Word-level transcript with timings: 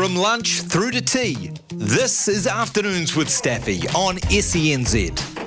From 0.00 0.16
lunch 0.16 0.62
through 0.62 0.92
to 0.92 1.02
tea, 1.02 1.50
this 1.74 2.26
is 2.26 2.46
Afternoons 2.46 3.14
with 3.14 3.28
Staffy 3.28 3.86
on 3.88 4.16
SENZ. 4.30 5.39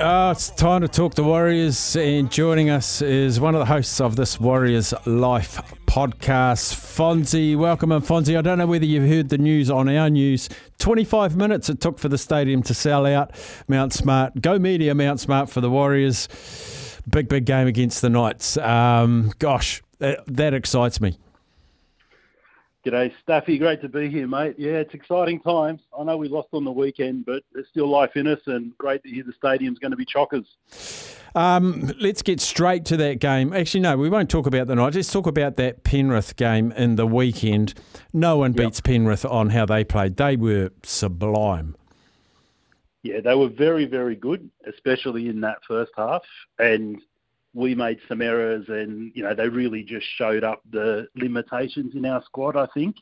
Uh, 0.00 0.32
it's 0.34 0.48
time 0.48 0.80
to 0.80 0.88
talk 0.88 1.14
the 1.14 1.22
Warriors, 1.22 1.94
and 1.94 2.30
joining 2.30 2.70
us 2.70 3.02
is 3.02 3.38
one 3.38 3.54
of 3.54 3.58
the 3.58 3.66
hosts 3.66 4.00
of 4.00 4.16
this 4.16 4.40
Warriors 4.40 4.94
Life 5.04 5.56
podcast, 5.84 6.72
Fonzie. 6.72 7.54
Welcome 7.54 7.92
in, 7.92 8.00
Fonzie. 8.00 8.38
I 8.38 8.40
don't 8.40 8.56
know 8.56 8.66
whether 8.66 8.86
you've 8.86 9.06
heard 9.06 9.28
the 9.28 9.36
news 9.36 9.70
on 9.70 9.90
our 9.90 10.08
news. 10.08 10.48
25 10.78 11.36
minutes 11.36 11.68
it 11.68 11.82
took 11.82 11.98
for 11.98 12.08
the 12.08 12.16
stadium 12.16 12.62
to 12.62 12.72
sell 12.72 13.04
out. 13.04 13.32
Mount 13.68 13.92
Smart, 13.92 14.40
go 14.40 14.58
media, 14.58 14.94
Mount 14.94 15.20
Smart 15.20 15.50
for 15.50 15.60
the 15.60 15.68
Warriors. 15.68 16.28
Big, 17.06 17.28
big 17.28 17.44
game 17.44 17.66
against 17.66 18.00
the 18.00 18.08
Knights. 18.08 18.56
Um, 18.56 19.34
gosh, 19.38 19.82
that, 19.98 20.20
that 20.28 20.54
excites 20.54 21.02
me. 21.02 21.18
G'day, 22.86 23.12
Staffy. 23.22 23.58
Great 23.58 23.82
to 23.82 23.90
be 23.90 24.08
here, 24.08 24.26
mate. 24.26 24.54
Yeah, 24.56 24.72
it's 24.72 24.94
exciting 24.94 25.38
times. 25.40 25.82
I 25.98 26.02
know 26.02 26.16
we 26.16 26.28
lost 26.28 26.48
on 26.54 26.64
the 26.64 26.72
weekend, 26.72 27.26
but 27.26 27.42
there's 27.52 27.68
still 27.68 27.88
life 27.88 28.12
in 28.14 28.26
us, 28.26 28.40
and 28.46 28.76
great 28.78 29.02
to 29.02 29.10
hear 29.10 29.22
the 29.22 29.34
stadium's 29.34 29.78
going 29.78 29.90
to 29.90 29.98
be 29.98 30.06
chockers. 30.06 30.46
Um, 31.34 31.92
let's 32.00 32.22
get 32.22 32.40
straight 32.40 32.86
to 32.86 32.96
that 32.96 33.20
game. 33.20 33.52
Actually, 33.52 33.80
no, 33.80 33.98
we 33.98 34.08
won't 34.08 34.30
talk 34.30 34.46
about 34.46 34.66
the 34.66 34.74
night. 34.74 34.94
Let's 34.94 35.12
talk 35.12 35.26
about 35.26 35.56
that 35.56 35.84
Penrith 35.84 36.36
game 36.36 36.72
in 36.72 36.96
the 36.96 37.06
weekend. 37.06 37.74
No 38.14 38.38
one 38.38 38.52
beats 38.52 38.80
Penrith 38.80 39.26
on 39.26 39.50
how 39.50 39.66
they 39.66 39.84
played. 39.84 40.16
They 40.16 40.36
were 40.36 40.70
sublime. 40.82 41.76
Yeah, 43.02 43.20
they 43.20 43.34
were 43.34 43.48
very, 43.48 43.84
very 43.84 44.16
good, 44.16 44.50
especially 44.66 45.28
in 45.28 45.42
that 45.42 45.58
first 45.68 45.92
half. 45.96 46.22
And 46.58 47.00
we 47.54 47.74
made 47.74 47.98
some 48.08 48.22
errors, 48.22 48.66
and 48.68 49.10
you 49.14 49.22
know 49.22 49.34
they 49.34 49.48
really 49.48 49.82
just 49.82 50.06
showed 50.16 50.44
up 50.44 50.62
the 50.70 51.08
limitations 51.16 51.94
in 51.94 52.04
our 52.04 52.22
squad, 52.24 52.56
I 52.56 52.66
think, 52.72 52.96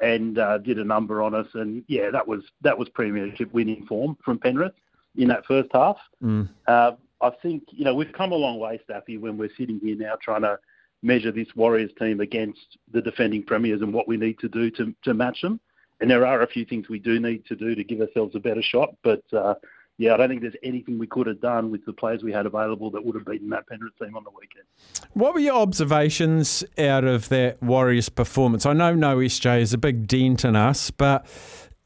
and 0.00 0.38
uh, 0.38 0.58
did 0.58 0.78
a 0.78 0.84
number 0.84 1.22
on 1.22 1.34
us. 1.34 1.46
And 1.54 1.84
yeah, 1.88 2.10
that 2.10 2.26
was 2.26 2.42
that 2.62 2.76
was 2.76 2.88
premiership 2.90 3.52
winning 3.52 3.86
form 3.86 4.16
from 4.24 4.38
Penrith 4.38 4.74
in 5.16 5.28
that 5.28 5.46
first 5.46 5.70
half. 5.72 5.96
Mm. 6.22 6.48
Uh, 6.66 6.92
I 7.20 7.30
think 7.42 7.64
you 7.70 7.84
know 7.84 7.94
we've 7.94 8.12
come 8.12 8.32
a 8.32 8.36
long 8.36 8.58
way, 8.58 8.80
Staffy, 8.84 9.16
when 9.16 9.38
we're 9.38 9.50
sitting 9.56 9.80
here 9.82 9.96
now 9.96 10.14
trying 10.22 10.42
to 10.42 10.58
measure 11.02 11.32
this 11.32 11.48
Warriors 11.54 11.92
team 11.98 12.20
against 12.20 12.78
the 12.92 13.00
defending 13.00 13.44
premiers 13.44 13.80
and 13.80 13.94
what 13.94 14.08
we 14.08 14.16
need 14.16 14.38
to 14.40 14.48
do 14.48 14.70
to 14.72 14.94
to 15.04 15.14
match 15.14 15.40
them. 15.40 15.60
And 16.00 16.10
there 16.10 16.26
are 16.26 16.42
a 16.42 16.46
few 16.46 16.64
things 16.64 16.88
we 16.88 17.00
do 17.00 17.18
need 17.18 17.44
to 17.46 17.56
do 17.56 17.74
to 17.74 17.82
give 17.82 18.00
ourselves 18.00 18.36
a 18.36 18.40
better 18.40 18.62
shot, 18.62 18.94
but. 19.02 19.22
Uh, 19.32 19.54
yeah, 19.98 20.14
I 20.14 20.16
don't 20.16 20.28
think 20.28 20.42
there's 20.42 20.54
anything 20.62 20.96
we 20.96 21.08
could 21.08 21.26
have 21.26 21.40
done 21.40 21.72
with 21.72 21.84
the 21.84 21.92
players 21.92 22.22
we 22.22 22.32
had 22.32 22.46
available 22.46 22.88
that 22.92 23.04
would 23.04 23.16
have 23.16 23.26
beaten 23.26 23.50
that 23.50 23.66
Penrith 23.66 23.98
team 24.00 24.16
on 24.16 24.22
the 24.22 24.30
weekend. 24.30 24.64
What 25.12 25.34
were 25.34 25.40
your 25.40 25.56
observations 25.56 26.64
out 26.78 27.02
of 27.02 27.28
that 27.30 27.60
Warriors 27.60 28.08
performance? 28.08 28.64
I 28.64 28.74
know 28.74 28.94
no 28.94 29.16
SJ 29.16 29.60
is 29.60 29.74
a 29.74 29.78
big 29.78 30.06
dent 30.06 30.44
in 30.44 30.54
us, 30.54 30.92
but 30.92 31.26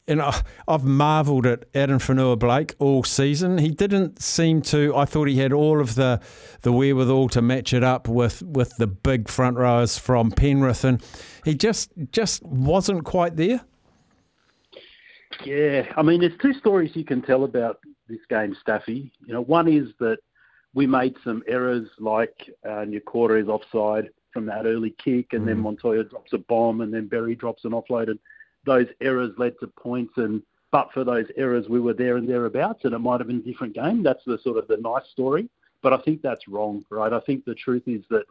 you 0.07 0.17
know, 0.17 0.31
I've 0.69 0.85
marvelled 0.85 1.47
at 1.47 1.65
Adam 1.75 1.99
Fonua 1.99 2.39
Blake 2.39 2.75
all 2.79 3.03
season. 3.03 3.57
He 3.57 3.71
didn't 3.71 4.21
seem 4.21 4.61
to. 4.63 4.95
I 4.95 5.07
thought 5.07 5.29
he 5.29 5.39
had 5.39 5.55
all 5.55 5.81
of 5.81 5.95
the 5.95 6.21
the 6.63 6.73
wherewithal 6.73 7.31
to 7.31 7.41
match 7.41 7.73
it 7.73 7.83
up 7.83 8.09
with 8.09 8.43
with 8.43 8.77
the 8.77 8.89
big 8.89 9.29
front 9.29 9.57
rowers 9.57 9.97
from 9.97 10.31
Penrith, 10.33 10.85
and 10.85 11.03
he 11.47 11.55
just 11.55 11.91
just 12.11 12.43
wasn't 12.43 13.05
quite 13.05 13.37
there. 13.37 13.63
Yeah, 15.47 15.91
I 15.97 16.03
mean, 16.03 16.21
there's 16.21 16.39
two 16.43 16.53
stories 16.55 16.91
you 16.95 17.05
can 17.05 17.23
tell 17.23 17.45
about 17.45 17.79
this 18.13 18.27
game, 18.29 18.57
Staffy. 18.61 19.13
You 19.27 19.35
know, 19.35 19.43
one 19.43 19.69
is 19.69 19.89
that 19.99 20.19
we 20.75 20.87
made 20.87 21.17
some 21.25 21.43
errors, 21.49 21.89
like 21.99 22.51
uh, 22.65 22.85
Nyakota 22.87 23.43
is 23.43 23.49
offside 23.49 24.11
from 24.33 24.47
that 24.47 24.67
early 24.67 24.95
kick, 25.03 25.33
and 25.33 25.47
then 25.47 25.59
Montoya 25.59 26.05
drops 26.05 26.33
a 26.33 26.39
bomb, 26.39 26.81
and 26.81 26.93
then 26.93 27.07
Berry 27.07 27.35
drops 27.35 27.65
an 27.65 27.73
offload, 27.73 28.09
and 28.09 28.19
those 28.65 28.87
errors 29.01 29.33
led 29.37 29.55
to 29.61 29.67
points. 29.67 30.15
And 30.17 30.43
but 30.71 30.91
for 30.95 31.05
those 31.05 31.27
errors, 31.37 31.69
we 31.69 31.81
were 31.81 31.93
there 31.93 32.17
and 32.17 32.29
thereabouts, 32.29 32.85
and 32.85 32.95
it 32.95 32.99
might 32.99 33.21
have 33.21 33.27
been 33.27 33.41
a 33.41 33.51
different 33.51 33.75
game. 33.75 34.03
That's 34.03 34.25
the 34.25 34.39
sort 34.43 34.57
of 34.57 34.69
the 34.69 34.79
nice 34.79 35.09
story, 35.11 35.51
but 35.83 35.93
I 35.93 35.99
think 35.99 36.23
that's 36.23 36.49
wrong, 36.49 36.85
right? 36.91 37.13
I 37.13 37.21
think 37.21 37.45
the 37.45 37.55
truth 37.55 37.83
is 37.87 38.03
that 38.09 38.25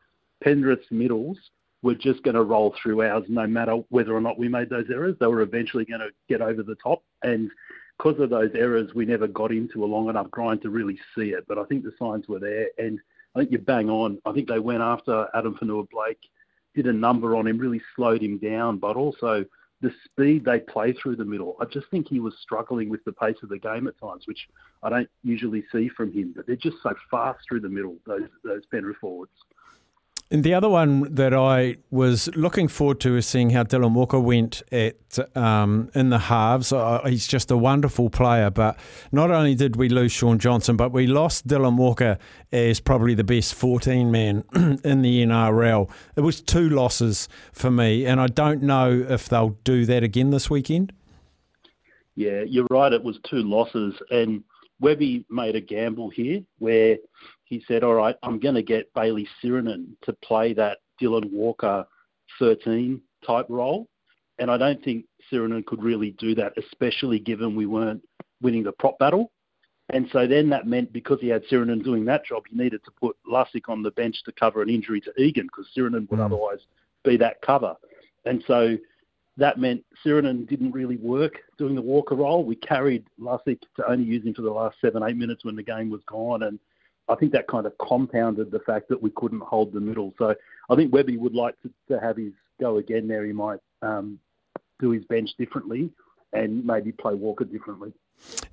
Penrith's 0.43 0.89
middles 0.89 1.37
were 1.83 1.95
just 1.95 2.23
going 2.23 2.35
to 2.35 2.43
roll 2.43 2.75
through 2.81 3.03
ours, 3.03 3.23
no 3.27 3.45
matter 3.45 3.73
whether 3.89 4.13
or 4.13 4.21
not 4.21 4.39
we 4.39 4.47
made 4.47 4.69
those 4.69 4.85
errors. 4.91 5.15
They 5.19 5.27
were 5.27 5.41
eventually 5.41 5.85
going 5.85 6.01
to 6.01 6.09
get 6.27 6.41
over 6.41 6.63
the 6.63 6.75
top, 6.75 7.03
and 7.21 7.51
because 8.01 8.19
of 8.19 8.29
those 8.29 8.49
errors, 8.55 8.93
we 8.95 9.05
never 9.05 9.27
got 9.27 9.51
into 9.51 9.83
a 9.83 9.85
long 9.85 10.09
enough 10.09 10.29
grind 10.31 10.61
to 10.61 10.69
really 10.69 10.97
see 11.15 11.29
it. 11.29 11.45
But 11.47 11.59
I 11.59 11.63
think 11.65 11.83
the 11.83 11.93
signs 11.99 12.27
were 12.27 12.39
there, 12.39 12.69
and 12.77 12.99
I 13.35 13.39
think 13.39 13.51
you're 13.51 13.61
bang 13.61 13.89
on. 13.89 14.17
I 14.25 14.31
think 14.31 14.47
they 14.47 14.59
went 14.59 14.81
after 14.81 15.27
Adam 15.35 15.55
Fonua 15.61 15.87
Blake, 15.89 16.19
did 16.73 16.87
a 16.87 16.93
number 16.93 17.35
on 17.35 17.47
him, 17.47 17.59
really 17.59 17.81
slowed 17.95 18.23
him 18.23 18.39
down, 18.39 18.77
but 18.77 18.95
also 18.95 19.45
the 19.81 19.91
speed 20.05 20.45
they 20.45 20.59
play 20.59 20.93
through 20.93 21.15
the 21.17 21.25
middle. 21.25 21.55
I 21.61 21.65
just 21.65 21.87
think 21.91 22.07
he 22.07 22.19
was 22.19 22.33
struggling 22.41 22.89
with 22.89 23.03
the 23.03 23.11
pace 23.11 23.37
of 23.43 23.49
the 23.49 23.59
game 23.59 23.87
at 23.87 23.99
times, 23.99 24.23
which 24.25 24.47
I 24.81 24.89
don't 24.89 25.09
usually 25.23 25.63
see 25.71 25.89
from 25.89 26.11
him. 26.11 26.33
But 26.35 26.47
they're 26.47 26.55
just 26.55 26.77
so 26.81 26.93
fast 27.09 27.39
through 27.47 27.61
the 27.61 27.69
middle, 27.69 27.97
those 28.07 28.29
those 28.43 28.65
Penrith 28.71 28.97
forwards. 28.97 29.31
And 30.31 30.45
the 30.45 30.53
other 30.53 30.69
one 30.69 31.13
that 31.13 31.33
I 31.33 31.75
was 31.89 32.33
looking 32.37 32.69
forward 32.69 33.01
to 33.01 33.17
is 33.17 33.27
seeing 33.27 33.49
how 33.49 33.63
Dylan 33.63 33.91
Walker 33.91 34.17
went 34.17 34.63
at 34.71 34.95
um, 35.35 35.91
in 35.93 36.09
the 36.09 36.19
halves. 36.19 36.71
Uh, 36.71 37.01
he's 37.05 37.27
just 37.27 37.51
a 37.51 37.57
wonderful 37.57 38.09
player, 38.09 38.49
but 38.49 38.79
not 39.11 39.29
only 39.29 39.55
did 39.55 39.75
we 39.75 39.89
lose 39.89 40.13
Shaun 40.13 40.39
Johnson, 40.39 40.77
but 40.77 40.93
we 40.93 41.05
lost 41.05 41.47
Dylan 41.47 41.75
Walker 41.75 42.17
as 42.53 42.79
probably 42.79 43.13
the 43.13 43.25
best 43.25 43.53
14 43.55 44.09
man 44.09 44.45
in 44.85 45.01
the 45.01 45.21
NRL. 45.25 45.91
It 46.15 46.21
was 46.21 46.39
two 46.39 46.69
losses 46.69 47.27
for 47.51 47.69
me, 47.69 48.05
and 48.05 48.21
I 48.21 48.27
don't 48.27 48.63
know 48.63 48.89
if 48.89 49.27
they'll 49.27 49.57
do 49.65 49.85
that 49.87 50.01
again 50.01 50.29
this 50.29 50.49
weekend. 50.49 50.93
Yeah, 52.15 52.43
you're 52.47 52.67
right. 52.69 52.93
It 52.93 53.03
was 53.03 53.19
two 53.29 53.43
losses, 53.43 53.95
and 54.09 54.45
Webby 54.79 55.25
made 55.29 55.57
a 55.57 55.61
gamble 55.61 56.09
here 56.09 56.41
where 56.59 56.99
he 57.51 57.61
said, 57.67 57.83
"All 57.83 57.95
right, 57.95 58.15
I'm 58.23 58.39
going 58.39 58.55
to 58.55 58.63
get 58.63 58.91
Bailey 58.93 59.27
Sironen 59.43 59.87
to 60.03 60.13
play 60.13 60.53
that 60.53 60.77
Dylan 61.01 61.29
Walker 61.31 61.85
13 62.39 63.01
type 63.27 63.45
role," 63.49 63.89
and 64.39 64.49
I 64.49 64.57
don't 64.57 64.81
think 64.83 65.05
Sironen 65.29 65.65
could 65.65 65.83
really 65.83 66.11
do 66.11 66.33
that, 66.35 66.53
especially 66.57 67.19
given 67.19 67.53
we 67.53 67.65
weren't 67.65 68.01
winning 68.41 68.63
the 68.63 68.71
prop 68.71 68.97
battle. 68.99 69.31
And 69.89 70.07
so 70.13 70.25
then 70.25 70.47
that 70.49 70.65
meant 70.65 70.93
because 70.93 71.19
he 71.19 71.27
had 71.27 71.43
Sironen 71.47 71.83
doing 71.83 72.05
that 72.05 72.25
job, 72.25 72.43
he 72.49 72.57
needed 72.57 72.85
to 72.85 72.91
put 72.91 73.17
Lussick 73.29 73.67
on 73.67 73.83
the 73.83 73.91
bench 73.91 74.23
to 74.23 74.31
cover 74.31 74.61
an 74.61 74.69
injury 74.69 75.01
to 75.01 75.11
Egan 75.21 75.47
because 75.47 75.67
Sironen 75.75 76.09
would 76.09 76.21
Mm. 76.21 76.25
otherwise 76.27 76.59
be 77.03 77.17
that 77.17 77.41
cover. 77.41 77.75
And 78.23 78.41
so 78.47 78.77
that 79.35 79.59
meant 79.59 79.83
Sironen 80.05 80.47
didn't 80.47 80.71
really 80.71 80.95
work 80.97 81.43
doing 81.57 81.75
the 81.75 81.81
Walker 81.81 82.15
role. 82.15 82.45
We 82.45 82.55
carried 82.55 83.03
Lussick 83.19 83.59
to 83.75 83.89
only 83.89 84.05
use 84.05 84.23
him 84.23 84.33
for 84.33 84.43
the 84.43 84.51
last 84.51 84.79
seven, 84.79 85.03
eight 85.03 85.17
minutes 85.17 85.43
when 85.43 85.57
the 85.57 85.63
game 85.63 85.89
was 85.89 86.03
gone. 86.05 86.43
And 86.43 86.57
I 87.11 87.15
think 87.15 87.33
that 87.33 87.47
kind 87.47 87.65
of 87.65 87.73
compounded 87.77 88.51
the 88.51 88.59
fact 88.59 88.89
that 88.89 89.01
we 89.01 89.11
couldn't 89.11 89.41
hold 89.41 89.73
the 89.73 89.79
middle. 89.79 90.13
So 90.17 90.33
I 90.69 90.75
think 90.75 90.93
Webby 90.93 91.17
would 91.17 91.35
like 91.35 91.55
to, 91.61 91.69
to 91.89 91.99
have 91.99 92.17
his 92.17 92.31
go 92.59 92.77
again 92.77 93.07
there. 93.07 93.25
He 93.25 93.33
might 93.33 93.59
um, 93.81 94.19
do 94.79 94.91
his 94.91 95.03
bench 95.05 95.29
differently 95.37 95.89
and 96.33 96.65
maybe 96.65 96.91
play 96.91 97.13
Walker 97.13 97.43
differently. 97.43 97.91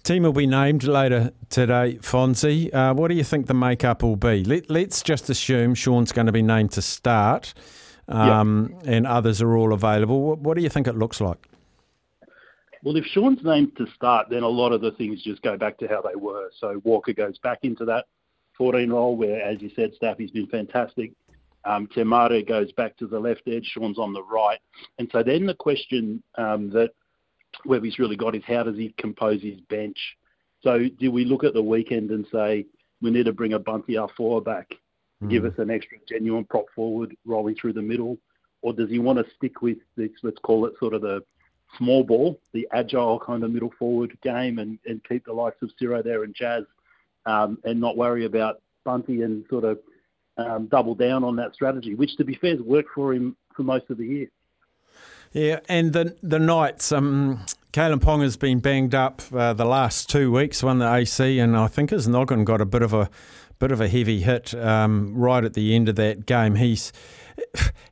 Team 0.03 0.23
will 0.25 0.33
be 0.33 0.47
named 0.47 0.85
later 0.85 1.31
today, 1.51 1.99
Fonzie. 2.01 2.75
Uh, 2.75 2.95
what 2.95 3.09
do 3.09 3.15
you 3.15 3.25
think 3.25 3.47
the 3.47 3.55
makeup 3.55 4.03
will 4.03 4.17
be? 4.17 4.43
Let, 4.43 4.71
let's 4.71 5.03
just 5.03 5.31
assume 5.31 5.75
Shaun's 5.75 6.11
going 6.11 6.27
to 6.27 6.33
be 6.33 6.43
named 6.43 6.73
to 6.73 6.83
start 6.83 7.55
um, 8.09 8.75
and 8.85 9.07
others 9.07 9.43
are 9.43 9.57
all 9.57 9.73
available. 9.73 10.23
What, 10.23 10.39
what 10.39 10.57
do 10.57 10.63
you 10.63 10.69
think 10.69 10.89
it 10.89 10.97
looks 10.97 11.21
like? 11.21 11.49
Well, 12.83 12.97
if 12.97 13.05
Shaun's 13.07 13.43
named 13.45 13.77
to 13.77 13.87
start, 13.95 14.29
then 14.31 14.43
a 14.43 14.49
lot 14.49 14.73
of 14.73 14.81
the 14.81 14.93
things 14.93 15.23
just 15.23 15.43
go 15.43 15.57
back 15.57 15.79
to 15.79 15.89
how 15.89 16.01
they 16.01 16.15
were. 16.15 16.51
So 16.59 16.81
Walker 16.85 17.13
goes 17.13 17.37
back 17.39 17.59
into 17.63 17.85
that 17.87 18.07
14 18.59 18.91
role 18.91 19.17
where, 19.17 19.41
as 19.41 19.63
you 19.63 19.71
said, 19.75 19.93
Staffy's 19.95 20.31
been 20.31 20.49
fantastic. 20.49 21.13
Um, 21.65 21.87
Te 21.87 22.05
Maire 22.05 22.43
goes 22.43 22.71
back 22.73 22.97
to 22.99 23.07
the 23.07 23.19
left 23.19 23.43
edge, 23.47 23.65
Shaun's 23.73 23.99
on 23.99 24.13
the 24.13 24.23
right. 24.23 24.59
And 24.99 25.09
so 25.13 25.23
then 25.23 25.47
the 25.47 25.55
question 25.55 26.23
um, 26.37 26.71
that 26.71 26.91
Webby's 27.65 27.99
really 27.99 28.17
got 28.17 28.35
is 28.35 28.43
how 28.47 28.63
does 28.65 28.77
he 28.77 28.95
compose 28.99 29.43
his 29.43 29.61
bench? 29.69 29.99
So 30.63 30.87
do 30.99 31.11
we 31.11 31.25
look 31.25 31.45
at 31.45 31.55
the 31.55 31.63
weekend 31.63 32.11
and 32.11 32.27
say, 32.33 32.67
we 33.01 33.11
need 33.11 33.27
to 33.27 33.33
bring 33.33 33.53
a 33.53 33.59
Bunty 33.59 33.97
Afoa 33.97 34.41
back, 34.41 34.75
Hmm. 35.21 35.29
give 35.29 35.45
us 35.45 35.55
an 35.59 35.71
extra 35.71 35.99
genuine 36.09 36.45
prop 36.45 36.67
forward 36.75 37.17
rolling 37.25 37.57
through 37.57 37.73
the 37.73 37.83
middle, 37.83 38.19
or 38.63 38.73
does 38.73 38.89
he 38.89 38.99
want 38.99 39.19
to 39.19 39.35
stick 39.35 39.63
with 39.63 39.79
this? 39.97 40.11
Let's 40.23 40.39
call 40.39 40.67
it 40.67 40.75
sort 40.79 40.95
of 40.95 41.03
the 41.03 41.23
small 41.77 42.05
ball, 42.05 42.41
the 42.53 42.69
agile 42.73 43.19
kind 43.19 43.43
of 43.43 43.51
middle 43.51 43.73
forward 43.79 44.17
game, 44.23 44.59
and, 44.59 44.79
and 44.87 45.03
keep 45.05 45.25
the 45.25 45.33
likes 45.33 45.61
of 45.63 45.71
Ciro 45.79 46.03
there 46.03 46.23
and 46.23 46.35
Jazz, 46.35 46.65
um, 47.29 47.59
and 47.65 47.79
not 47.79 47.97
worry 47.97 48.25
about 48.25 48.63
Bunty 48.85 49.23
and 49.23 49.45
sort 49.51 49.65
of 49.65 49.79
um, 50.39 50.67
double 50.67 50.95
down 50.95 51.25
on 51.25 51.37
that 51.37 51.55
strategy, 51.55 51.95
which 51.95 52.17
to 52.17 52.25
be 52.25 52.35
fair 52.35 52.53
has 52.53 52.61
worked 52.61 52.91
for 52.95 53.13
him 53.13 53.37
for 53.55 53.63
most 53.65 53.91
of 53.91 53.99
the 53.99 54.07
year. 54.07 54.27
Yeah, 55.33 55.61
and 55.69 55.93
the 55.93 56.17
the 56.23 56.39
Knights, 56.39 56.91
um, 56.91 57.45
Kalyn 57.73 57.99
Ponga 57.99 58.23
has 58.23 58.39
been 58.39 58.61
banged 58.61 58.95
up 58.95 59.21
uh, 59.33 59.53
the 59.53 59.67
last 59.67 60.09
two 60.09 60.33
weeks, 60.33 60.63
won 60.63 60.79
the 60.79 60.91
AC, 60.91 61.39
and 61.39 61.55
I 61.55 61.67
think 61.67 61.91
his 61.91 62.09
noggin 62.09 62.45
got 62.45 62.63
a 62.63 62.67
bit 62.67 62.81
of 62.81 62.95
a 62.95 63.11
bit 63.59 63.73
of 63.73 63.81
a 63.81 63.89
heavy 63.89 64.21
hit 64.21 64.55
um, 64.55 65.13
right 65.15 65.45
at 65.45 65.53
the 65.53 65.75
end 65.75 65.91
of 65.91 65.97
that 65.97 66.25
game. 66.25 66.55
He's 66.55 66.93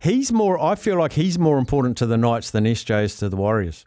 he's 0.00 0.32
more. 0.32 0.58
I 0.58 0.76
feel 0.76 0.96
like 0.96 1.12
he's 1.12 1.38
more 1.38 1.58
important 1.58 1.98
to 1.98 2.06
the 2.06 2.16
Knights 2.16 2.50
than 2.50 2.64
SJ 2.64 3.04
is 3.04 3.16
to 3.18 3.28
the 3.28 3.36
Warriors. 3.36 3.84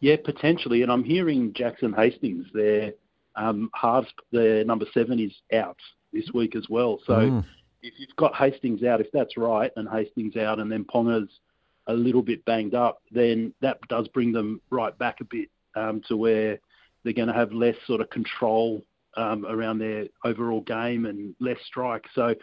Yeah, 0.00 0.16
potentially. 0.22 0.82
And 0.82 0.92
I'm 0.92 1.04
hearing 1.04 1.54
Jackson 1.54 1.94
Hastings, 1.94 2.46
their 2.52 2.92
um, 3.36 3.70
halves, 3.74 4.08
their 4.30 4.64
number 4.64 4.86
seven 4.92 5.18
is 5.18 5.32
out 5.52 5.78
this 6.12 6.30
week 6.34 6.54
as 6.56 6.68
well. 6.68 7.00
So 7.06 7.14
Mm. 7.14 7.44
if 7.82 7.94
you've 7.98 8.16
got 8.16 8.34
Hastings 8.34 8.82
out, 8.84 9.00
if 9.00 9.10
that's 9.12 9.36
right, 9.36 9.70
and 9.76 9.88
Hastings 9.88 10.36
out, 10.36 10.58
and 10.60 10.70
then 10.70 10.84
Ponga's 10.84 11.40
a 11.88 11.94
little 11.94 12.22
bit 12.22 12.44
banged 12.44 12.74
up, 12.74 13.02
then 13.10 13.52
that 13.60 13.78
does 13.88 14.06
bring 14.08 14.32
them 14.32 14.60
right 14.70 14.96
back 14.98 15.20
a 15.20 15.24
bit 15.24 15.48
um, 15.74 16.00
to 16.08 16.16
where 16.16 16.58
they're 17.02 17.12
going 17.12 17.28
to 17.28 17.34
have 17.34 17.52
less 17.52 17.74
sort 17.86 18.00
of 18.00 18.08
control 18.10 18.82
um, 19.16 19.44
around 19.46 19.78
their 19.78 20.06
overall 20.24 20.60
game 20.60 21.06
and 21.06 21.34
less 21.40 21.58
strike. 21.66 22.04
So, 22.14 22.34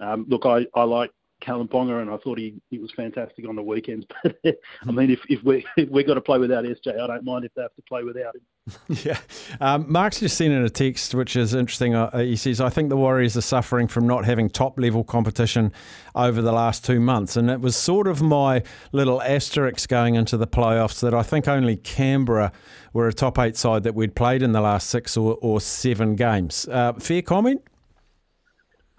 um, 0.00 0.26
look, 0.28 0.46
I, 0.46 0.66
I 0.74 0.82
like 0.82 1.12
Kalyn 1.40 1.68
Ponga, 1.68 2.00
and 2.00 2.10
I 2.10 2.16
thought 2.16 2.38
he, 2.38 2.60
he 2.70 2.78
was 2.78 2.90
fantastic 2.92 3.48
on 3.48 3.56
the 3.56 3.62
weekends. 3.62 4.06
But 4.22 4.58
I 4.86 4.90
mean, 4.90 5.10
if, 5.10 5.20
if 5.28 5.42
we 5.42 5.64
if 5.76 5.88
we're 5.88 6.04
going 6.04 6.16
to 6.16 6.22
play 6.22 6.38
without 6.38 6.64
SJ, 6.64 7.00
I 7.00 7.06
don't 7.06 7.24
mind 7.24 7.44
if 7.44 7.54
they 7.54 7.62
have 7.62 7.74
to 7.74 7.82
play 7.82 8.02
without 8.02 8.34
him. 8.34 8.42
Yeah. 9.04 9.18
Um, 9.60 9.90
Mark's 9.90 10.20
just 10.20 10.36
sent 10.36 10.52
in 10.52 10.62
a 10.62 10.68
text, 10.68 11.14
which 11.14 11.36
is 11.36 11.54
interesting. 11.54 11.94
Uh, 11.94 12.18
he 12.18 12.36
says, 12.36 12.60
I 12.60 12.68
think 12.68 12.90
the 12.90 12.96
Warriors 12.96 13.36
are 13.36 13.42
suffering 13.42 13.88
from 13.88 14.06
not 14.06 14.24
having 14.24 14.50
top 14.50 14.78
level 14.78 15.04
competition 15.04 15.72
over 16.14 16.42
the 16.42 16.52
last 16.52 16.84
two 16.84 17.00
months. 17.00 17.36
And 17.36 17.50
it 17.50 17.60
was 17.60 17.76
sort 17.76 18.06
of 18.06 18.20
my 18.20 18.62
little 18.92 19.22
asterisk 19.22 19.88
going 19.88 20.16
into 20.16 20.36
the 20.36 20.46
playoffs 20.46 21.00
that 21.00 21.14
I 21.14 21.22
think 21.22 21.48
only 21.48 21.76
Canberra 21.76 22.52
were 22.92 23.08
a 23.08 23.12
top 23.12 23.38
eight 23.38 23.56
side 23.56 23.84
that 23.84 23.94
we'd 23.94 24.14
played 24.14 24.42
in 24.42 24.52
the 24.52 24.60
last 24.60 24.90
six 24.90 25.16
or, 25.16 25.38
or 25.40 25.60
seven 25.60 26.14
games. 26.14 26.68
Uh, 26.68 26.92
fair 26.94 27.22
comment? 27.22 27.62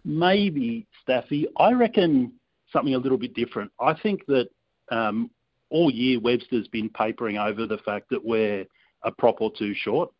Maybe 0.05 0.87
Staffy. 1.01 1.47
I 1.57 1.71
reckon 1.73 2.33
something 2.71 2.95
a 2.95 2.99
little 2.99 3.17
bit 3.17 3.33
different. 3.33 3.71
I 3.79 3.93
think 3.93 4.25
that 4.27 4.49
um, 4.91 5.29
all 5.69 5.91
year 5.91 6.19
Webster's 6.19 6.67
been 6.67 6.89
papering 6.89 7.37
over 7.37 7.65
the 7.65 7.77
fact 7.79 8.09
that 8.09 8.23
we're 8.23 8.65
a 9.03 9.11
prop 9.11 9.41
or 9.41 9.51
two 9.57 9.73
short, 9.73 10.11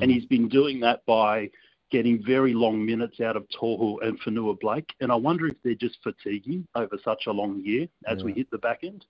and 0.00 0.10
he's 0.10 0.24
been 0.24 0.48
doing 0.48 0.80
that 0.80 1.04
by 1.06 1.50
getting 1.90 2.22
very 2.24 2.54
long 2.54 2.84
minutes 2.84 3.20
out 3.20 3.36
of 3.36 3.44
Tohu 3.60 3.96
and 4.00 4.18
Fonua 4.22 4.58
Blake. 4.58 4.88
And 5.00 5.12
I 5.12 5.14
wonder 5.14 5.46
if 5.46 5.56
they're 5.62 5.74
just 5.74 5.98
fatiguing 6.02 6.66
over 6.74 6.96
such 7.04 7.24
a 7.26 7.30
long 7.30 7.60
year 7.62 7.86
as 8.06 8.24
we 8.24 8.32
hit 8.32 8.50
the 8.50 8.58
back 8.58 8.80
end. 8.82 9.04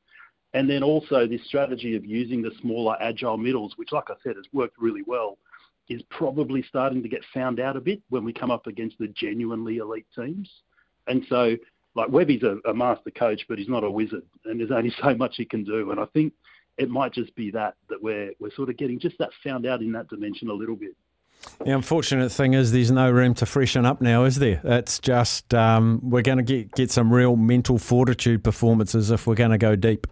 And 0.55 0.69
then 0.69 0.83
also 0.83 1.27
this 1.27 1.47
strategy 1.47 1.95
of 1.95 2.05
using 2.05 2.43
the 2.43 2.51
smaller 2.61 2.97
agile 3.01 3.39
middles, 3.39 3.75
which, 3.77 3.93
like 3.93 4.11
I 4.11 4.15
said, 4.25 4.35
has 4.35 4.45
worked 4.53 4.77
really 4.79 5.03
well, 5.07 5.39
is 5.89 6.03
probably 6.11 6.63
starting 6.63 7.03
to 7.03 7.09
get 7.09 7.23
found 7.35 7.61
out 7.61 7.77
a 7.77 7.81
bit 7.81 8.03
when 8.09 8.25
we 8.25 8.33
come 8.33 8.51
up 8.51 8.67
against 8.67 8.99
the 8.99 9.09
genuinely 9.09 9.79
elite 9.79 10.07
teams. 10.17 10.51
And 11.07 11.25
so, 11.29 11.57
like 11.95 12.09
Webby's 12.09 12.43
a, 12.43 12.57
a 12.69 12.75
master 12.75 13.11
coach, 13.11 13.43
but 13.49 13.59
he's 13.59 13.69
not 13.69 13.85
a 13.85 13.91
wizard, 13.91 14.23
and 14.45 14.61
there's 14.61 14.71
only 14.71 14.95
so 15.03 15.15
much 15.15 15.37
he 15.37 15.45
can 15.45 15.65
do. 15.65 15.91
And 15.91 16.01
I 16.01 16.07
think 16.07 16.33
it 16.79 16.89
might 16.89 17.13
just 17.13 17.35
be 17.35 17.51
that 17.51 17.75
that 17.89 18.03
we're 18.03 18.33
we're 18.39 18.55
sort 18.55 18.71
of 18.71 18.77
getting 18.77 18.99
just 18.99 19.19
that 19.19 19.31
found 19.45 19.67
out 19.67 19.81
in 19.83 19.93
that 19.93 20.09
dimension 20.09 20.49
a 20.49 20.55
little 20.55 20.77
bit. 20.77 20.97
The 21.65 21.75
unfortunate 21.75 22.31
thing 22.31 22.55
is 22.55 22.71
there's 22.71 22.91
no 22.93 23.11
room 23.11 23.35
to 23.35 23.47
freshen 23.47 23.85
up 23.85 24.01
now, 24.01 24.25
is 24.25 24.37
there? 24.37 24.61
It's 24.63 25.01
just 25.01 25.53
um, 25.53 26.01
we're 26.03 26.23
going 26.23 26.39
to 26.39 26.45
get, 26.45 26.73
get 26.73 26.91
some 26.93 27.13
real 27.13 27.35
mental 27.35 27.79
fortitude 27.79 28.45
performances 28.45 29.11
if 29.11 29.27
we're 29.27 29.35
going 29.35 29.51
to 29.51 29.59
go 29.59 29.75
deep. 29.75 30.07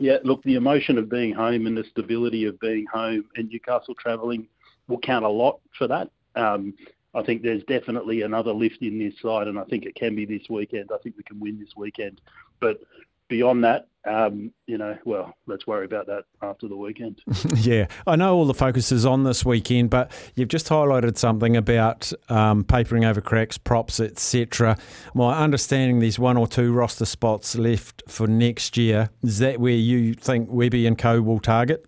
Yeah, 0.00 0.18
look, 0.22 0.42
the 0.42 0.54
emotion 0.54 0.98
of 0.98 1.08
being 1.08 1.32
home 1.32 1.66
and 1.66 1.76
the 1.76 1.84
stability 1.90 2.44
of 2.44 2.58
being 2.60 2.86
home 2.92 3.24
and 3.36 3.48
Newcastle 3.48 3.94
travelling 3.94 4.46
will 4.86 4.98
count 4.98 5.24
a 5.24 5.28
lot 5.28 5.60
for 5.76 5.88
that. 5.88 6.10
Um, 6.34 6.74
I 7.14 7.22
think 7.22 7.42
there's 7.42 7.64
definitely 7.64 8.22
another 8.22 8.52
lift 8.52 8.82
in 8.82 8.98
this 8.98 9.14
side, 9.20 9.48
and 9.48 9.58
I 9.58 9.64
think 9.64 9.84
it 9.84 9.94
can 9.94 10.14
be 10.14 10.24
this 10.24 10.48
weekend. 10.48 10.90
I 10.92 10.98
think 11.02 11.16
we 11.16 11.22
can 11.24 11.40
win 11.40 11.58
this 11.58 11.74
weekend. 11.76 12.20
But 12.60 12.80
beyond 13.28 13.64
that, 13.64 13.88
um, 14.08 14.52
you 14.66 14.78
know, 14.78 14.96
well, 15.04 15.34
let's 15.46 15.66
worry 15.66 15.84
about 15.84 16.06
that 16.06 16.24
after 16.42 16.68
the 16.68 16.76
weekend. 16.76 17.20
Yeah, 17.58 17.88
I 18.06 18.16
know 18.16 18.34
all 18.34 18.46
the 18.46 18.54
focus 18.54 18.92
is 18.92 19.04
on 19.04 19.24
this 19.24 19.44
weekend, 19.44 19.90
but 19.90 20.10
you've 20.34 20.48
just 20.48 20.68
highlighted 20.68 21.18
something 21.18 21.56
about 21.56 22.12
um, 22.28 22.64
papering 22.64 23.04
over 23.04 23.20
cracks, 23.20 23.58
props, 23.58 24.00
etc. 24.00 24.78
My 25.12 25.36
understanding 25.36 25.98
there's 25.98 26.18
one 26.18 26.36
or 26.36 26.46
two 26.46 26.72
roster 26.72 27.04
spots 27.04 27.56
left 27.56 28.02
for 28.08 28.26
next 28.26 28.76
year. 28.76 29.10
Is 29.22 29.38
that 29.40 29.60
where 29.60 29.72
you 29.72 30.14
think 30.14 30.48
Webby 30.50 30.86
and 30.86 30.96
Co 30.96 31.20
will 31.20 31.40
target? 31.40 31.84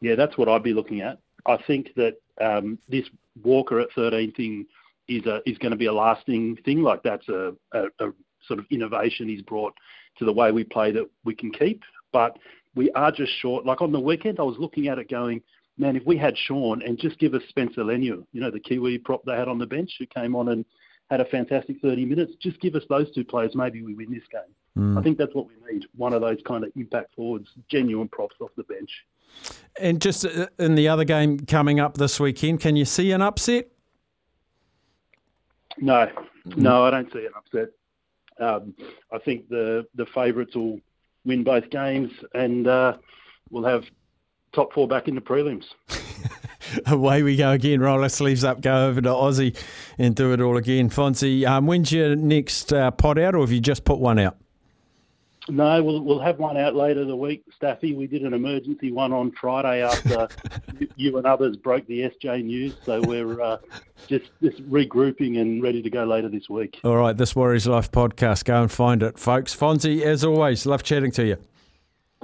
Yeah, 0.00 0.14
that's 0.14 0.38
what 0.38 0.48
I'd 0.48 0.62
be 0.62 0.72
looking 0.72 1.02
at. 1.02 1.18
I 1.46 1.56
think 1.56 1.90
that 1.96 2.14
um, 2.40 2.78
this 2.88 3.04
Walker 3.42 3.80
at 3.80 3.92
13 3.94 4.32
thing 4.32 4.66
is 5.08 5.26
a, 5.26 5.40
is 5.46 5.58
going 5.58 5.70
to 5.70 5.76
be 5.76 5.86
a 5.86 5.92
lasting 5.92 6.56
thing. 6.64 6.82
Like 6.82 7.02
that's 7.02 7.28
a, 7.28 7.54
a, 7.72 7.84
a 8.00 8.12
sort 8.46 8.58
of 8.58 8.66
innovation 8.70 9.28
he's 9.28 9.42
brought 9.42 9.74
to 10.18 10.24
the 10.24 10.32
way 10.32 10.52
we 10.52 10.64
play 10.64 10.90
that 10.92 11.08
we 11.24 11.34
can 11.34 11.52
keep. 11.52 11.82
But 12.12 12.38
we 12.74 12.90
are 12.92 13.12
just 13.12 13.32
short. 13.40 13.66
Like 13.66 13.80
on 13.80 13.92
the 13.92 14.00
weekend, 14.00 14.38
I 14.40 14.44
was 14.44 14.56
looking 14.58 14.88
at 14.88 14.98
it 14.98 15.10
going, 15.10 15.42
man, 15.76 15.96
if 15.96 16.04
we 16.06 16.16
had 16.16 16.36
Shaun 16.36 16.82
and 16.82 16.98
just 16.98 17.18
give 17.18 17.34
us 17.34 17.42
Spencer 17.48 17.82
Leniu, 17.82 18.24
you 18.32 18.40
know, 18.40 18.50
the 18.50 18.60
Kiwi 18.60 18.98
prop 18.98 19.24
they 19.24 19.36
had 19.36 19.48
on 19.48 19.58
the 19.58 19.66
bench 19.66 19.92
who 19.98 20.06
came 20.06 20.34
on 20.34 20.48
and 20.48 20.64
had 21.10 21.20
a 21.20 21.24
fantastic 21.24 21.80
30 21.80 22.04
minutes, 22.04 22.32
just 22.40 22.60
give 22.60 22.74
us 22.74 22.82
those 22.88 23.10
two 23.14 23.24
players, 23.24 23.52
maybe 23.54 23.82
we 23.82 23.94
win 23.94 24.12
this 24.12 24.26
game. 24.30 24.54
I 24.96 25.02
think 25.02 25.18
that's 25.18 25.34
what 25.34 25.48
we 25.48 25.54
need. 25.72 25.86
One 25.96 26.12
of 26.12 26.20
those 26.20 26.38
kind 26.46 26.62
of 26.62 26.70
impact 26.76 27.14
forwards, 27.16 27.48
genuine 27.68 28.06
props 28.06 28.36
off 28.40 28.50
the 28.56 28.62
bench. 28.62 28.90
And 29.80 30.00
just 30.00 30.24
uh, 30.24 30.46
in 30.58 30.76
the 30.76 30.86
other 30.86 31.04
game 31.04 31.40
coming 31.40 31.80
up 31.80 31.96
this 31.96 32.20
weekend, 32.20 32.60
can 32.60 32.76
you 32.76 32.84
see 32.84 33.10
an 33.10 33.20
upset? 33.20 33.68
No, 35.78 36.08
no, 36.44 36.84
I 36.84 36.90
don't 36.90 37.12
see 37.12 37.26
an 37.26 37.32
upset. 37.36 37.70
Um, 38.40 38.74
I 39.12 39.18
think 39.18 39.48
the 39.48 39.86
the 39.94 40.06
favourites 40.06 40.54
will 40.54 40.80
win 41.24 41.44
both 41.44 41.70
games, 41.70 42.12
and 42.34 42.66
uh, 42.66 42.96
we'll 43.50 43.64
have 43.64 43.84
top 44.52 44.72
four 44.72 44.88
back 44.88 45.08
in 45.08 45.14
the 45.14 45.20
prelims. 45.20 45.64
Away 46.86 47.22
we 47.22 47.36
go 47.36 47.52
again. 47.52 47.80
Roll 47.80 48.02
our 48.02 48.08
sleeves 48.08 48.44
up, 48.44 48.60
go 48.60 48.88
over 48.88 49.00
to 49.00 49.08
Aussie 49.08 49.56
and 49.96 50.14
do 50.14 50.32
it 50.32 50.40
all 50.40 50.56
again. 50.56 50.90
Fonzie, 50.90 51.46
um, 51.46 51.66
when's 51.66 51.90
your 51.90 52.14
next 52.14 52.72
uh, 52.72 52.90
pod 52.90 53.18
out, 53.18 53.34
or 53.34 53.40
have 53.40 53.52
you 53.52 53.60
just 53.60 53.84
put 53.84 53.98
one 53.98 54.18
out? 54.18 54.36
No, 55.48 55.82
we'll 55.82 56.00
we'll 56.02 56.18
have 56.20 56.38
one 56.38 56.56
out 56.56 56.74
later 56.74 57.04
the 57.04 57.16
week, 57.16 57.42
Staffy. 57.54 57.94
We 57.94 58.06
did 58.06 58.22
an 58.22 58.34
emergency 58.34 58.92
one 58.92 59.12
on 59.12 59.30
Friday 59.32 59.82
after 59.82 60.28
you- 60.96 61.16
and 61.16 61.26
others 61.26 61.56
broke 61.56 61.86
the 61.86 62.00
SJ 62.02 62.44
news, 62.44 62.74
so 62.84 63.00
we're 63.02 63.40
uh, 63.40 63.58
just 64.06 64.30
just 64.42 64.58
regrouping 64.70 65.40
and 65.40 65.62
ready 65.62 65.82
to 65.82 65.90
go 65.90 66.04
later 66.04 66.28
this 66.28 66.48
week. 66.48 66.78
All 66.84 66.96
right, 66.96 67.16
this 67.16 67.34
Warriors 67.34 67.66
Life 67.66 67.90
podcast. 67.90 68.44
Go 68.44 68.62
and 68.62 68.70
find 68.70 69.02
it, 69.02 69.18
folks. 69.18 69.54
Fonzie, 69.56 70.02
as 70.02 70.22
always, 70.24 70.66
love 70.66 70.82
chatting 70.82 71.10
to 71.12 71.24
you. 71.26 71.36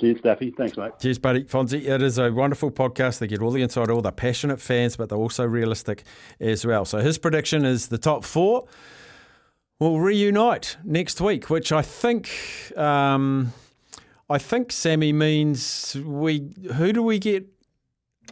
Cheers, 0.01 0.19
Staffy. 0.19 0.51
Thanks, 0.51 0.77
mate. 0.77 0.91
Cheers, 1.01 1.19
buddy. 1.21 1.45
Fonzie, 1.45 1.87
it 1.87 2.03
is 2.03 2.19
a 2.19 2.33
wonderful 2.33 2.71
podcast. 2.73 3.21
They 3.21 3.29
get 3.29 3.41
all 3.41 3.53
the 3.53 3.63
inside, 3.63 3.91
all 3.91 4.03
the 4.03 4.11
passionate 4.11 4.61
fans, 4.61 4.97
but 4.97 5.09
they're 5.09 5.17
also 5.19 5.45
realistic 5.45 6.03
as 6.41 6.67
well. 6.67 6.85
So 6.85 6.99
his 6.99 7.17
prediction 7.17 7.65
is 7.65 7.89
the 7.89 7.99
top 7.99 8.25
four 8.25 8.67
will 9.85 10.01
reunite 10.01 10.77
next 10.83 11.21
week, 11.21 11.51
which 11.51 11.71
I 11.71 11.83
think, 11.83 12.31
um, 12.77 13.53
I 14.31 14.39
think 14.39 14.73
Sammy 14.73 15.13
means 15.13 15.97
we. 16.05 16.51
Who 16.75 16.93
do 16.93 17.03
we 17.03 17.19
get? 17.19 17.47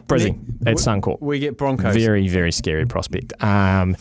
Brizzy 0.07 0.37
at 0.65 0.77
Suncorp. 0.77 1.21
We 1.21 1.37
get 1.37 1.55
Broncos. 1.55 1.95
Very, 1.95 2.27
very 2.27 2.51
scary 2.51 2.85
prospect. 2.85 3.31
Um, 3.43 3.95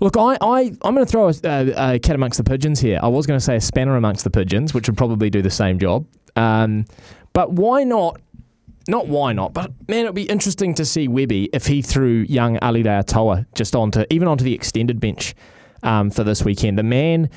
look, 0.00 0.18
I, 0.18 0.36
I, 0.42 0.72
I'm 0.82 0.94
going 0.94 1.06
to 1.06 1.10
throw 1.10 1.28
a, 1.28 1.34
a, 1.44 1.94
a 1.94 1.98
cat 1.98 2.14
amongst 2.14 2.36
the 2.36 2.44
pigeons 2.44 2.80
here. 2.80 3.00
I 3.02 3.08
was 3.08 3.26
going 3.26 3.38
to 3.38 3.44
say 3.44 3.56
a 3.56 3.60
spanner 3.60 3.96
amongst 3.96 4.24
the 4.24 4.30
pigeons, 4.30 4.74
which 4.74 4.88
would 4.88 4.98
probably 4.98 5.30
do 5.30 5.40
the 5.40 5.50
same 5.50 5.78
job. 5.78 6.06
Um, 6.36 6.84
but 7.32 7.52
why 7.52 7.84
not? 7.84 8.20
Not 8.88 9.06
why 9.06 9.32
not, 9.32 9.54
but 9.54 9.70
man, 9.86 10.00
it'd 10.00 10.14
be 10.16 10.24
interesting 10.24 10.74
to 10.74 10.84
see 10.84 11.06
Webby 11.06 11.48
if 11.52 11.66
he 11.66 11.82
threw 11.82 12.26
young 12.28 12.58
Ali 12.58 12.82
Toa 12.82 13.46
just 13.54 13.76
onto 13.76 14.04
even 14.10 14.26
onto 14.26 14.42
the 14.42 14.52
extended 14.52 14.98
bench 14.98 15.36
um, 15.82 16.10
for 16.10 16.24
this 16.24 16.44
weekend. 16.44 16.78
The 16.78 16.82
man 16.82 17.28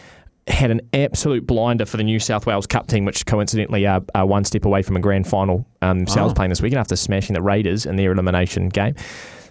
had 0.47 0.69
an 0.69 0.81
absolute 0.93 1.47
blinder 1.47 1.85
for 1.85 1.97
the 1.97 2.03
New 2.03 2.19
South 2.19 2.45
Wales 2.45 2.67
Cup 2.67 2.87
team, 2.87 3.03
which 3.05 3.25
coincidentally 3.25 3.87
are, 3.87 4.01
are 4.13 4.25
one 4.27 4.43
step 4.43 4.65
away 4.65 4.83
from 4.83 4.95
a 4.95 4.99
grand 4.99 5.27
final 5.27 5.65
um, 5.81 5.97
themselves 5.99 6.33
Oh. 6.33 6.35
playing 6.35 6.49
this 6.49 6.61
weekend 6.61 6.79
after 6.79 6.95
smashing 6.95 7.33
the 7.33 7.41
Raiders 7.41 7.85
in 7.87 7.95
their 7.95 8.11
elimination 8.11 8.69
game. 8.69 8.93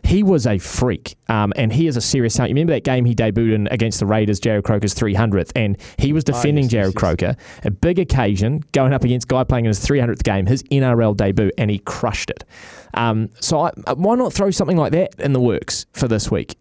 he 0.04 0.22
was 0.22 0.46
a 0.46 0.58
freak, 0.58 1.16
um, 1.30 1.50
and 1.56 1.72
he 1.72 1.86
is 1.86 1.96
a 1.96 2.00
serious 2.00 2.34
talent. 2.34 2.50
You 2.50 2.54
remember 2.56 2.74
that 2.74 2.84
game 2.84 3.06
he 3.06 3.14
debuted 3.14 3.54
in 3.54 3.68
against 3.68 3.98
the 4.00 4.06
Raiders, 4.06 4.38
Jarrod 4.38 4.62
Croker's 4.64 4.94
300th, 4.94 5.50
and 5.56 5.78
he 5.98 6.12
was 6.12 6.22
defending 6.24 6.64
yes, 6.64 6.72
Jarrod 6.74 6.76
yes, 6.76 6.86
yes. 6.92 6.94
Croker, 6.94 7.36
a 7.64 7.70
big 7.70 7.98
occasion, 7.98 8.62
going 8.72 8.92
up 8.92 9.02
against 9.02 9.28
guy 9.28 9.42
playing 9.44 9.64
in 9.64 9.70
his 9.70 9.80
300th 9.80 10.22
game, 10.22 10.44
his 10.44 10.62
NRL 10.64 11.16
debut, 11.16 11.50
and 11.56 11.70
he 11.70 11.78
crushed 11.78 12.28
it. 12.28 12.44
Um, 12.92 13.30
so 13.40 13.60
I, 13.60 13.70
why 13.94 14.14
not 14.14 14.32
throw 14.34 14.50
something 14.50 14.76
like 14.76 14.92
that 14.92 15.18
in 15.18 15.32
the 15.32 15.40
works 15.40 15.86
for 15.94 16.06
this 16.06 16.30
week? 16.30 16.54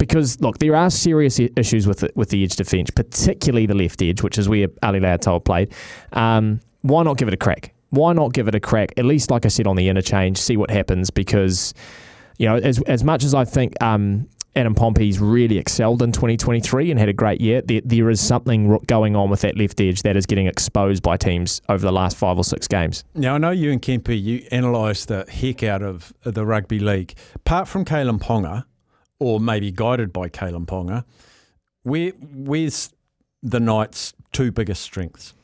Because 0.00 0.40
look, 0.40 0.58
there 0.58 0.74
are 0.74 0.88
serious 0.88 1.38
issues 1.38 1.86
with 1.86 1.98
the, 1.98 2.10
with 2.14 2.30
the 2.30 2.42
edge 2.42 2.56
defence, 2.56 2.90
particularly 2.90 3.66
the 3.66 3.74
left 3.74 4.00
edge, 4.02 4.22
which 4.22 4.38
is 4.38 4.48
where 4.48 4.68
Ali 4.82 4.98
Leiataua 4.98 5.44
played. 5.44 5.72
Um, 6.14 6.60
why 6.80 7.02
not 7.02 7.18
give 7.18 7.28
it 7.28 7.34
a 7.34 7.36
crack? 7.36 7.74
Why 7.90 8.14
not 8.14 8.32
give 8.32 8.48
it 8.48 8.54
a 8.54 8.60
crack? 8.60 8.94
At 8.96 9.04
least, 9.04 9.30
like 9.30 9.44
I 9.44 9.48
said, 9.48 9.66
on 9.66 9.76
the 9.76 9.88
interchange, 9.88 10.38
see 10.38 10.56
what 10.56 10.70
happens. 10.70 11.10
Because 11.10 11.74
you 12.38 12.48
know, 12.48 12.56
as 12.56 12.80
as 12.82 13.04
much 13.04 13.24
as 13.24 13.34
I 13.34 13.44
think 13.44 13.74
um, 13.82 14.26
Adam 14.56 14.74
Pompey's 14.74 15.18
really 15.18 15.58
excelled 15.58 16.00
in 16.00 16.12
2023 16.12 16.90
and 16.90 16.98
had 16.98 17.10
a 17.10 17.12
great 17.12 17.42
year, 17.42 17.60
there, 17.60 17.82
there 17.84 18.08
is 18.08 18.22
something 18.22 18.78
going 18.86 19.14
on 19.14 19.28
with 19.28 19.42
that 19.42 19.58
left 19.58 19.80
edge 19.82 20.02
that 20.02 20.16
is 20.16 20.24
getting 20.24 20.46
exposed 20.46 21.02
by 21.02 21.18
teams 21.18 21.60
over 21.68 21.84
the 21.84 21.92
last 21.92 22.16
five 22.16 22.38
or 22.38 22.44
six 22.44 22.66
games. 22.66 23.04
Now, 23.14 23.34
I 23.34 23.38
know 23.38 23.50
you 23.50 23.70
and 23.70 23.82
Kempe, 23.82 24.18
you 24.18 24.46
analysed 24.50 25.08
the 25.08 25.26
heck 25.30 25.62
out 25.62 25.82
of 25.82 26.14
the 26.22 26.46
rugby 26.46 26.78
league. 26.78 27.12
Apart 27.34 27.68
from 27.68 27.84
Kalyn 27.84 28.18
Ponga, 28.18 28.64
or 29.20 29.38
maybe 29.38 29.70
guided 29.70 30.12
by 30.12 30.28
Kalyn 30.28 30.66
Ponga, 30.66 31.04
where, 31.84 32.10
where's 32.10 32.90
the 33.42 33.60
Knights' 33.60 34.14
two 34.32 34.50
biggest 34.50 34.82
strengths? 34.82 35.34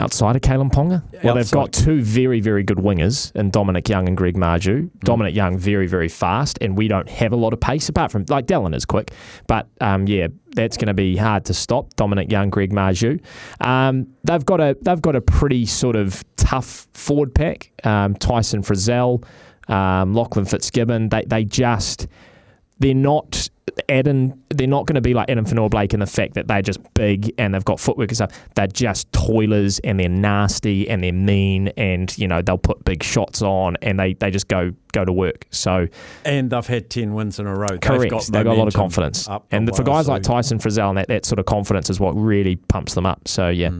outside 0.00 0.36
of 0.36 0.42
Kalyn 0.42 0.70
Ponga? 0.70 1.02
Well, 1.22 1.34
they've 1.34 1.50
got 1.50 1.72
two 1.72 2.02
very, 2.02 2.40
very 2.40 2.62
good 2.62 2.78
wingers 2.78 3.34
in 3.36 3.50
Dominic 3.50 3.88
Young 3.88 4.08
and 4.08 4.16
Greg 4.16 4.36
Marzhew. 4.36 4.90
Dominic 5.00 5.34
Young, 5.34 5.56
very, 5.56 5.86
very 5.86 6.08
fast, 6.08 6.58
and 6.60 6.76
we 6.76 6.88
don't 6.88 7.08
have 7.08 7.32
a 7.32 7.36
lot 7.36 7.52
of 7.52 7.60
pace 7.60 7.88
apart 7.88 8.10
from, 8.10 8.24
like, 8.28 8.46
Dallin 8.46 8.74
is 8.74 8.84
quick. 8.84 9.12
But, 9.46 9.68
um, 9.80 10.06
yeah, 10.06 10.28
that's 10.54 10.76
going 10.76 10.88
to 10.88 10.94
be 10.94 11.16
hard 11.16 11.44
to 11.46 11.54
stop. 11.54 11.94
Dominic 11.94 12.30
Young, 12.30 12.50
Greg 12.50 12.72
Marzhew. 12.72 13.20
Um, 13.60 14.08
they've 14.24 14.44
got 14.44 14.60
a 14.60 14.76
they've 14.82 15.02
got 15.02 15.16
a 15.16 15.20
pretty 15.20 15.66
sort 15.66 15.96
of 15.96 16.24
tough 16.36 16.86
forward 16.94 17.34
pack. 17.34 17.70
Um, 17.84 18.14
Tyson 18.14 18.62
Frizzell, 18.62 19.24
um, 19.68 20.14
Lachlan 20.14 20.44
Fitzgibbon. 20.44 21.08
They 21.08 21.24
they 21.26 21.44
just 21.44 22.06
they're 22.78 22.94
not 22.94 23.48
Adam. 23.88 24.40
They're 24.50 24.66
not 24.68 24.86
going 24.86 24.94
to 24.94 25.00
be 25.00 25.14
like 25.14 25.28
Adam 25.30 25.44
Fonua 25.44 25.68
Blake 25.70 25.94
in 25.94 26.00
the 26.00 26.06
fact 26.06 26.34
that 26.34 26.46
they're 26.46 26.62
just 26.62 26.78
big 26.94 27.32
and 27.38 27.54
they've 27.54 27.64
got 27.64 27.80
footwork 27.80 28.10
and 28.10 28.16
stuff. 28.16 28.30
They're 28.54 28.66
just 28.68 29.10
toilers 29.12 29.78
and 29.80 29.98
they're 29.98 30.08
nasty 30.08 30.88
and 30.88 31.02
they're 31.02 31.12
mean 31.12 31.68
and 31.76 32.16
you 32.16 32.28
know 32.28 32.40
they'll 32.42 32.58
put 32.58 32.84
big 32.84 33.02
shots 33.02 33.42
on 33.42 33.76
and 33.82 33.98
they, 33.98 34.14
they 34.14 34.30
just 34.30 34.48
go 34.48 34.72
go 34.92 35.04
to 35.04 35.12
work. 35.12 35.46
So 35.50 35.88
And 36.24 36.50
they've 36.50 36.66
had 36.66 36.88
10 36.90 37.14
wins 37.14 37.38
in 37.40 37.46
a 37.46 37.54
row. 37.54 37.66
correct, 37.78 38.02
They've 38.02 38.10
got, 38.10 38.26
they've 38.26 38.44
got 38.44 38.54
a 38.54 38.58
lot 38.58 38.68
of 38.68 38.74
confidence. 38.74 39.28
up 39.28 39.46
And 39.50 39.68
for 39.74 39.82
guys 39.82 40.06
so- 40.06 40.12
like 40.12 40.22
Tyson 40.22 40.58
Frizzell 40.58 40.90
and 40.90 40.98
that 40.98 41.08
that 41.08 41.24
sort 41.24 41.38
of 41.40 41.46
confidence 41.46 41.90
is 41.90 41.98
what 41.98 42.12
really 42.12 42.56
pumps 42.56 42.94
them 42.94 43.06
up. 43.06 43.26
So 43.26 43.48
yeah, 43.48 43.70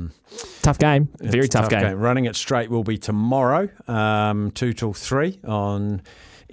tough 0.63 0.79
game, 0.79 1.09
very 1.21 1.45
Mm. 1.45 1.45
A 1.45 1.49
tough, 1.49 1.69
game. 1.69 1.99
Running 1.99 2.25
it 2.25 2.35
straight 2.37 2.69
will 2.71 2.85
be 2.85 2.99
tomorrow, 2.99 3.69
um, 3.87 4.51
2 4.53 4.73
till 4.73 4.93
3 4.93 5.39
on 5.45 6.03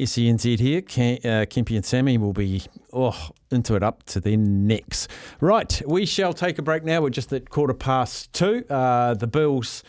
SENZ 0.02 0.60
here. 0.60 0.82
Ken, 0.82 1.18
uh, 1.24 1.46
Kempy 1.46 1.76
and 1.76 1.86
Sammy 1.86 2.18
will 2.18 2.34
be 2.34 2.64
oh, 2.92 3.30
into 3.52 3.76
it 3.76 3.84
up 3.84 4.04
to 4.04 4.20
their 4.20 4.38
necks. 4.38 5.08
Right, 5.40 5.82
we 5.86 6.06
shall 6.06 6.34
take 6.34 6.58
a 6.58 6.62
break 6.62 6.84
now. 6.84 7.02
We're 7.02 7.10
just 7.10 7.32
at 7.34 7.50
quarter 7.50 7.74
past 7.74 8.34
two. 8.34 8.66
Uh, 8.70 9.14
the 9.14 9.28
Bills 9.28 9.84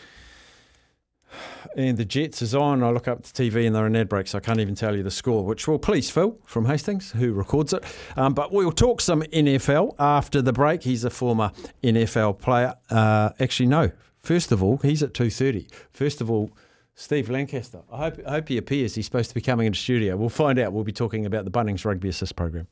and 1.75 1.97
the 1.97 2.05
Jets 2.05 2.41
is 2.41 2.53
on. 2.53 2.83
I 2.83 2.91
look 2.91 3.07
up 3.07 3.23
the 3.23 3.31
TV 3.31 3.65
and 3.65 3.75
they're 3.75 3.87
in 3.87 3.95
ad 3.95 4.09
break, 4.09 4.27
so 4.27 4.37
I 4.37 4.41
can't 4.41 4.59
even 4.59 4.75
tell 4.75 4.95
you 4.95 5.03
the 5.03 5.11
score, 5.11 5.43
which 5.43 5.67
will 5.67 5.79
please 5.79 6.09
Phil 6.09 6.37
from 6.45 6.65
Hastings, 6.65 7.11
who 7.11 7.33
records 7.33 7.73
it. 7.73 7.83
Um, 8.15 8.33
but 8.33 8.51
we'll 8.51 8.71
talk 8.71 9.01
some 9.01 9.21
NFL 9.23 9.95
after 9.99 10.41
the 10.41 10.53
break. 10.53 10.83
He's 10.83 11.03
a 11.03 11.09
former 11.09 11.51
NFL 11.83 12.39
player. 12.39 12.75
Uh, 12.89 13.31
actually, 13.39 13.67
no. 13.67 13.91
First 14.19 14.51
of 14.51 14.63
all, 14.63 14.77
he's 14.77 15.03
at 15.03 15.13
2.30. 15.13 15.69
First 15.91 16.21
of 16.21 16.31
all, 16.31 16.51
Steve 16.95 17.29
Lancaster. 17.29 17.81
I 17.91 17.97
hope, 17.97 18.19
I 18.25 18.31
hope 18.31 18.49
he 18.49 18.57
appears. 18.57 18.95
He's 18.95 19.05
supposed 19.05 19.29
to 19.29 19.35
be 19.35 19.41
coming 19.41 19.65
into 19.67 19.79
studio. 19.79 20.15
We'll 20.15 20.29
find 20.29 20.59
out. 20.59 20.73
We'll 20.73 20.83
be 20.83 20.91
talking 20.91 21.25
about 21.25 21.45
the 21.45 21.51
Bunnings 21.51 21.85
Rugby 21.85 22.09
Assist 22.09 22.35
program. 22.35 22.67